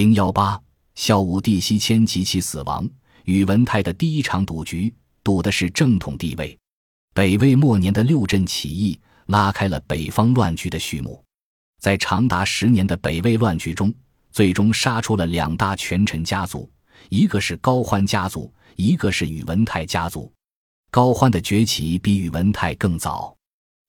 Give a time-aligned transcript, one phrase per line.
[0.00, 0.58] 零幺八，
[0.94, 2.88] 孝武帝西迁及其死亡，
[3.26, 4.90] 宇文泰的第一场赌局
[5.22, 6.58] 赌的是正统地位。
[7.12, 11.22] 北魏末年的六镇起义拉开了北方乱局的序幕，
[11.82, 13.92] 在长达十年的北魏乱局中，
[14.32, 16.66] 最终杀出了两大权臣家族，
[17.10, 20.32] 一个是高欢家族，一个是宇文泰家族。
[20.90, 23.36] 高欢的崛起比宇文泰更早。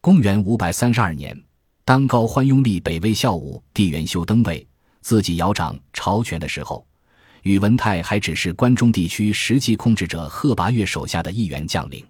[0.00, 1.38] 公元五百三十二年，
[1.84, 4.66] 当高欢拥立北魏孝武帝元修登位，
[5.08, 6.86] 自己遥掌朝权的时候，
[7.42, 12.04] 宇文泰还只是关中地区实际控制者贺拔岳手下的一员将领。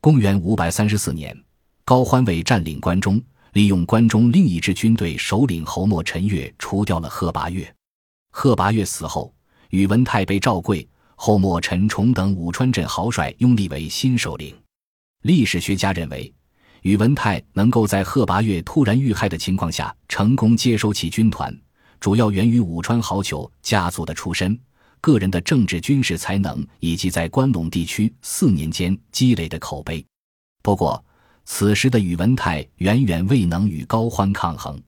[0.00, 1.36] 公元五百三十四年，
[1.84, 3.20] 高欢为占领关中，
[3.54, 7.74] 利用关中另一支军队首领侯莫陈岳除掉了贺拔岳。
[8.30, 9.34] 贺拔岳死后，
[9.70, 14.54] 宇文泰被赵贵、侯莫陈崇等武川镇豪帅拥立为新首领。
[15.22, 16.32] 历史学家认为。
[16.82, 21.52] 宇文泰能够在贺拔岳突然遇害的情况下成功接收其军团，
[22.00, 24.58] 主要源于武川豪酋家族的出身、
[25.00, 30.04] 个人的政治军事才能以及在关陇地区四年间积累的口碑。
[30.62, 31.04] 不过，
[31.44, 34.80] 此时的宇文泰远远未能与高欢抗衡，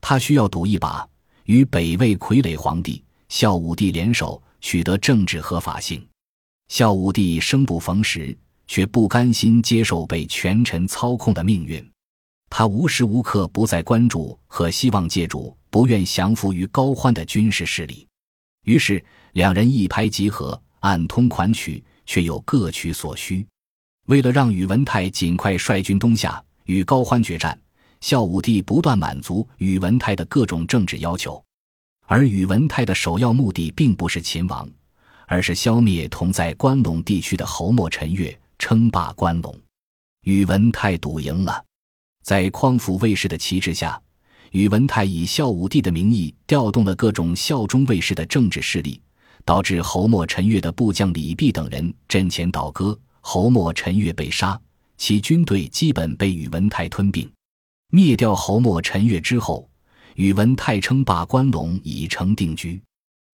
[0.00, 1.08] 他需要赌一把，
[1.44, 6.06] 与北魏傀儡皇帝孝武帝联手，取得政治合法性。
[6.68, 8.36] 孝武帝生不逢时。
[8.68, 11.88] 却不甘心接受被权臣操控的命运，
[12.48, 18.06] 他无时无刻不在关注和希望借助，不愿降服于高欢的军事势力。
[18.64, 23.46] 于是两人一拍即合，暗通款曲，却又各取所需。
[24.06, 27.58] 为了让宇文泰尽快率军东下与高欢决战，
[28.00, 31.42] 孝武帝不断满足宇文泰的各种政治要求。
[32.06, 34.68] 而宇文泰的首要目的并不是秦王，
[35.26, 38.36] 而是消灭同在关陇地区的侯莫陈越。
[38.58, 39.54] 称霸关陇，
[40.22, 41.62] 宇文泰赌赢了。
[42.26, 44.02] 在匡扶卫士的旗帜下，
[44.50, 49.00] 宇文泰以孝武帝的名义调动了各种效忠卫士的政治势力，
[49.44, 54.60] 导致侯莫陈越的部将李泌等人阵前倒戈，侯莫陈越被杀，
[54.98, 57.30] 其军队基本被宇文泰吞并。
[57.92, 59.70] 灭掉侯莫陈越之后，
[60.16, 62.82] 宇文泰称霸关陇已成定局。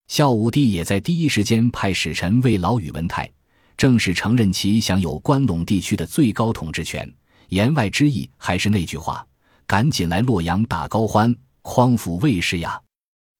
[0.08, 3.26] 孝武帝也在第一时间派使臣慰劳宇文泰。
[3.74, 7.10] 正式承认其享有关陇地区的最高统治权，
[7.48, 9.26] 言外之意还是那句话：
[9.66, 12.80] 赶紧来洛阳打高欢，匡扶卫士呀！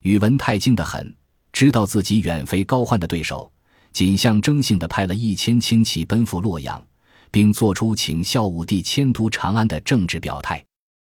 [0.05, 1.15] 宇文泰惊得很，
[1.53, 3.51] 知道自己远非高欢的对手，
[3.93, 6.83] 仅象征性的派了一千轻骑奔赴洛阳，
[7.31, 10.65] 并做出请孝武帝迁都长安的政治表态。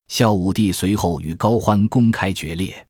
[0.09, 2.87] 孝武帝随后与高欢公开决裂，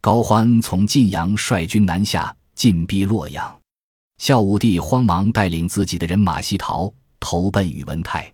[0.00, 3.60] 高欢从晋阳率军南下，进逼洛阳。
[4.18, 8.32] 孝武帝慌忙带领自己的人马西逃，投奔宇文泰。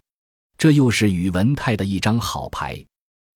[0.63, 2.81] 这又是宇文泰的一张好牌。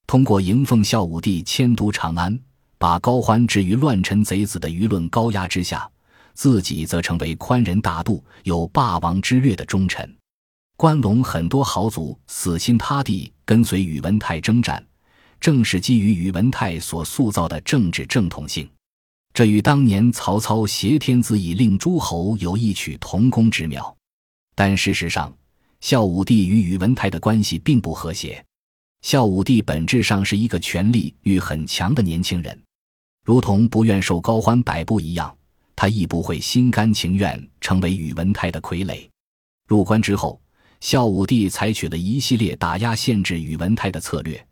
[0.07, 2.39] 通过迎奉孝武帝迁都长安，
[2.79, 5.91] 把高欢置于乱臣贼子的舆论高压之下，
[6.35, 10.09] 自己则成为宽仁大度、有霸王之略的忠臣。
[10.77, 14.81] 关陇很多豪族死心塌地跟随宇文泰征战，
[15.41, 18.71] 正是基于宇文泰所塑造的政治正统性。
[19.35, 23.97] 这与当年曹操挟天子以令诸侯有异曲同工之妙，
[24.55, 25.37] 但事实上，
[25.81, 28.45] 孝武帝与宇文泰的关系并不和谐。
[29.03, 32.61] 孝武帝本质上是一个权力欲很强的年轻人，
[33.25, 35.37] 如同不愿受高欢摆布一样，
[35.77, 39.09] 他亦不会心甘情愿成为宇文泰的傀儡。
[39.69, 40.41] 入关之后，
[40.81, 44.45] 孝武帝采取了一系列打压、限制宇文泰的策略，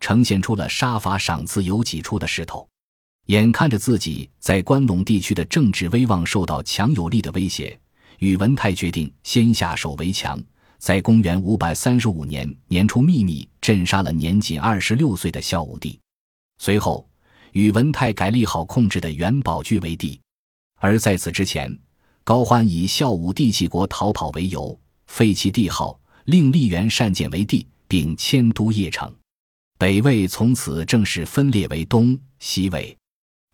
[0.00, 2.66] 呈现出了杀伐赏赐有几出的势头。
[3.26, 7.78] 眼看着自己在关陇地区的政治威望受到强有力的威胁，
[8.20, 10.42] 宇文泰决定先下手为强，
[10.78, 15.98] 在公元五百三十五年年初秘密镇杀了年仅二十六岁的孝武帝。
[16.58, 17.08] 随后，
[17.52, 20.20] 宇文泰改立好控制的元宝炬为帝。
[20.80, 21.76] 而在此之前，
[22.22, 24.78] 高欢以孝武帝弃国逃跑为由，
[25.08, 29.12] 废弃帝号，令立元善建为帝，并迁都邺城。
[29.78, 32.96] 北魏从此正式分裂为东西魏。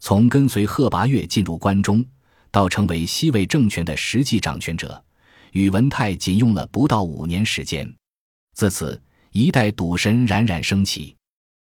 [0.00, 2.04] 从跟随贺拔岳进入关中，
[2.50, 5.02] 到成为西魏政权的实际掌权者，
[5.54, 7.88] 宇文泰仅用了不到五年时间。
[8.54, 11.16] 自此，一代赌神冉冉升起。